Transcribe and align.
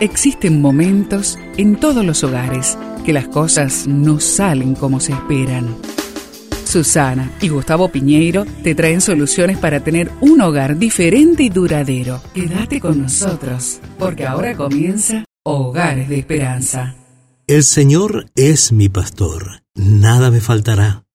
Existen 0.00 0.60
momentos 0.60 1.38
en 1.56 1.80
todos 1.80 2.04
los 2.04 2.22
hogares 2.22 2.76
que 3.06 3.14
las 3.14 3.28
cosas 3.28 3.86
no 3.86 4.20
salen 4.20 4.74
como 4.74 5.00
se 5.00 5.12
esperan. 5.12 5.74
Susana 6.66 7.32
y 7.40 7.48
Gustavo 7.48 7.88
Piñeiro 7.88 8.44
te 8.62 8.74
traen 8.74 9.00
soluciones 9.00 9.56
para 9.56 9.80
tener 9.80 10.12
un 10.20 10.42
hogar 10.42 10.76
diferente 10.76 11.44
y 11.44 11.48
duradero. 11.48 12.20
Quédate 12.34 12.78
con 12.78 13.00
nosotros, 13.00 13.80
porque 13.98 14.26
ahora 14.26 14.54
comienza 14.54 15.24
Hogares 15.44 16.10
de 16.10 16.18
Esperanza. 16.18 16.94
El 17.46 17.64
Señor 17.64 18.26
es 18.34 18.72
mi 18.72 18.90
pastor, 18.90 19.62
nada 19.74 20.30
me 20.30 20.40
faltará. 20.40 21.06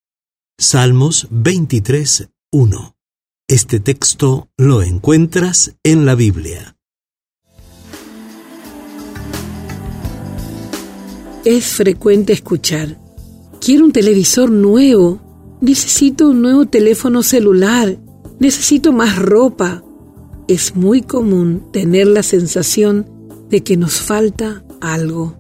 Salmos 0.58 1.28
23, 1.30 2.30
1. 2.52 2.96
Este 3.48 3.80
texto 3.80 4.50
lo 4.58 4.82
encuentras 4.82 5.76
en 5.84 6.08
la 6.08 6.16
Biblia. 6.16 6.78
Es 11.44 11.66
frecuente 11.66 12.34
escuchar, 12.34 13.00
quiero 13.60 13.86
un 13.86 13.92
televisor 13.92 14.52
nuevo, 14.52 15.20
necesito 15.60 16.30
un 16.30 16.44
nuevo 16.44 16.68
teléfono 16.68 17.24
celular, 17.24 17.98
necesito 18.40 18.94
más 18.94 19.18
ropa. 19.18 19.84
Es 20.48 20.76
muy 20.76 21.02
común 21.02 21.64
tener 21.74 22.06
la 22.06 22.22
sensación 22.22 23.08
de 23.50 23.64
que 23.64 23.76
nos 23.76 24.02
falta 24.02 24.64
algo. 24.82 25.36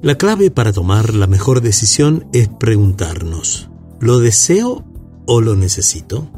La 0.00 0.14
clave 0.16 0.50
para 0.50 0.72
tomar 0.72 1.12
la 1.12 1.26
mejor 1.26 1.60
decisión 1.60 2.26
es 2.32 2.48
preguntarnos, 2.48 3.68
¿lo 4.00 4.20
deseo 4.20 4.86
o 5.26 5.42
lo 5.42 5.54
necesito? 5.54 6.30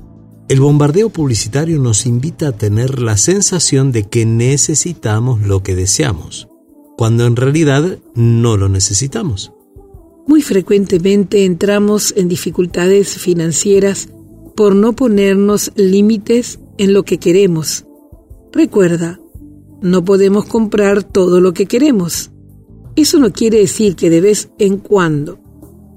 El 0.49 0.59
bombardeo 0.59 1.11
publicitario 1.11 1.79
nos 1.79 2.05
invita 2.05 2.49
a 2.49 2.53
tener 2.53 3.01
la 3.01 3.17
sensación 3.17 3.93
de 3.93 4.09
que 4.09 4.27
necesitamos 4.27 5.43
lo 5.43 5.63
que 5.63 5.77
deseamos 5.77 6.48
cuando 6.99 7.27
en 7.27 7.37
realidad 7.37 8.01
no 8.17 8.57
lo 8.57 8.69
necesitamos. 8.69 9.53
Muy 10.27 10.43
frecuentemente 10.43 11.45
entramos 11.45 12.13
en 12.17 12.27
dificultades 12.27 13.19
financieras 13.19 14.09
por 14.57 14.75
no 14.75 14.95
ponernos 14.95 15.71
límites 15.77 16.59
en 16.77 16.93
lo 16.93 17.05
que 17.05 17.19
queremos. 17.19 17.87
Recuerda, 18.53 19.21
no 19.81 20.05
podemos 20.05 20.47
comprar 20.47 21.05
todo 21.05 21.41
lo 21.41 21.55
que 21.55 21.67
queremos. 21.67 22.33
Eso 22.97 23.21
no 23.21 23.33
quiere 23.33 23.59
decir 23.61 23.95
que 23.95 24.11
de 24.11 24.21
vez 24.21 24.51
en 24.59 24.79
cuando 24.79 25.39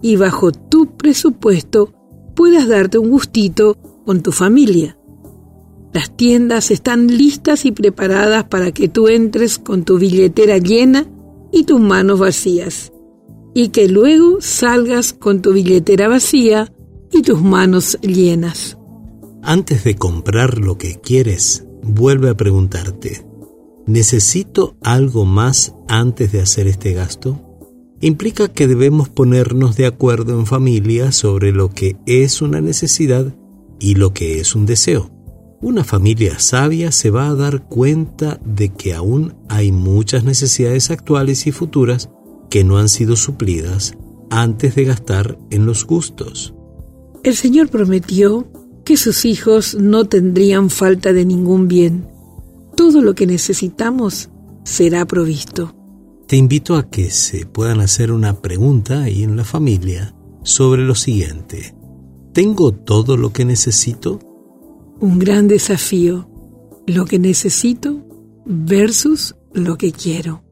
y 0.04 0.18
bajo 0.18 0.52
tu 0.52 0.98
presupuesto 0.98 1.96
puedas 2.36 2.68
darte 2.68 3.00
un 3.00 3.10
gustito 3.10 3.76
con 4.06 4.22
tu 4.22 4.32
familia. 4.32 5.00
Las 5.94 6.16
tiendas 6.16 6.72
están 6.72 7.08
listas 7.08 7.66
y 7.66 7.72
preparadas 7.72 8.46
para 8.46 8.72
que 8.72 8.88
tú 8.88 9.08
entres 9.10 9.58
con 9.58 9.84
tu 9.84 9.98
billetera 9.98 10.58
llena 10.58 11.06
y 11.52 11.66
tus 11.66 11.82
manos 11.82 12.20
vacías, 12.20 12.94
y 13.54 13.70
que 13.70 13.90
luego 13.90 14.38
salgas 14.40 15.12
con 15.12 15.42
tu 15.42 15.52
billetera 15.52 16.08
vacía 16.08 16.72
y 17.12 17.22
tus 17.24 17.42
manos 17.42 17.98
llenas. 18.02 18.78
Antes 19.44 19.84
de 19.84 19.96
comprar 19.96 20.60
lo 20.60 20.78
que 20.78 21.00
quieres, 21.02 21.66
vuelve 21.84 22.30
a 22.30 22.38
preguntarte, 22.38 23.26
¿necesito 23.86 24.78
algo 24.82 25.26
más 25.26 25.76
antes 25.90 26.32
de 26.32 26.42
hacer 26.42 26.68
este 26.68 26.94
gasto? 26.94 27.42
Implica 28.00 28.48
que 28.48 28.68
debemos 28.68 29.10
ponernos 29.10 29.76
de 29.76 29.88
acuerdo 29.88 30.40
en 30.40 30.46
familia 30.46 31.12
sobre 31.12 31.52
lo 31.52 31.70
que 31.70 31.98
es 32.06 32.42
una 32.42 32.62
necesidad 32.62 33.36
y 33.80 33.96
lo 33.96 34.14
que 34.14 34.40
es 34.40 34.56
un 34.56 34.66
deseo. 34.66 35.12
Una 35.62 35.84
familia 35.84 36.40
sabia 36.40 36.92
se 36.92 37.12
va 37.12 37.28
a 37.28 37.36
dar 37.36 37.64
cuenta 37.68 38.40
de 38.44 38.70
que 38.70 38.96
aún 38.96 39.36
hay 39.48 39.72
muchas 39.72 40.24
necesidades 40.24 40.90
actuales 40.90 41.46
y 41.46 41.52
futuras 41.52 42.10
que 42.50 42.64
no 42.64 42.80
han 42.80 42.90
sido 42.90 43.16
suplidas 43.16 43.96
antes 44.32 44.74
de 44.74 44.86
gastar 44.86 45.38
en 45.52 45.68
los 45.68 45.86
gustos. 45.86 46.56
El 47.24 47.36
Señor 47.36 47.70
prometió 47.70 48.48
que 48.84 48.98
sus 48.98 49.24
hijos 49.26 49.76
no 49.76 50.06
tendrían 50.06 50.72
falta 50.72 51.14
de 51.14 51.26
ningún 51.26 51.68
bien. 51.68 52.08
Todo 52.76 53.04
lo 53.04 53.14
que 53.14 53.28
necesitamos 53.28 54.30
será 54.64 55.06
provisto. 55.06 55.76
Te 56.28 56.38
invito 56.38 56.76
a 56.76 56.90
que 56.90 57.12
se 57.12 57.46
puedan 57.46 57.82
hacer 57.82 58.12
una 58.12 58.42
pregunta 58.42 59.04
ahí 59.04 59.22
en 59.22 59.36
la 59.36 59.44
familia 59.44 60.16
sobre 60.42 60.82
lo 60.84 60.96
siguiente. 60.96 61.76
¿Tengo 62.34 62.72
todo 62.72 63.16
lo 63.16 63.32
que 63.32 63.46
necesito? 63.46 64.31
Un 65.02 65.18
gran 65.18 65.48
desafío, 65.48 66.30
lo 66.86 67.06
que 67.06 67.18
necesito 67.18 68.06
versus 68.46 69.36
lo 69.52 69.76
que 69.78 69.92
quiero. 69.92 70.44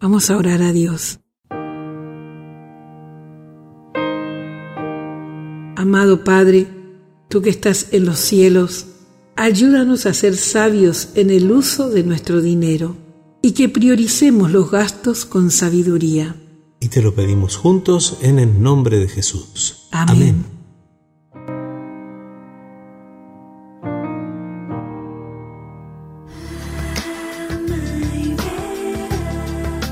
Vamos 0.00 0.30
a 0.30 0.36
orar 0.36 0.62
a 0.62 0.72
Dios. 0.72 1.18
Amado 5.76 6.24
Padre, 6.24 6.68
tú 7.28 7.42
que 7.42 7.50
estás 7.50 7.88
en 7.92 8.06
los 8.06 8.20
cielos, 8.20 8.86
ayúdanos 9.36 10.06
a 10.06 10.14
ser 10.14 10.36
sabios 10.36 11.08
en 11.16 11.30
el 11.30 11.50
uso 11.50 11.90
de 11.90 12.04
nuestro 12.04 12.40
dinero 12.40 12.96
y 13.42 13.52
que 13.52 13.68
prioricemos 13.68 14.52
los 14.52 14.70
gastos 14.70 15.24
con 15.24 15.50
sabiduría. 15.50 16.36
Y 16.78 16.88
te 16.88 17.02
lo 17.02 17.14
pedimos 17.14 17.56
juntos 17.56 18.18
en 18.22 18.38
el 18.38 18.62
nombre 18.62 18.98
de 18.98 19.08
Jesús. 19.08 19.88
Amén. 19.90 20.59